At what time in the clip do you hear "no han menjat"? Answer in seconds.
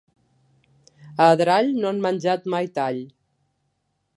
1.83-2.51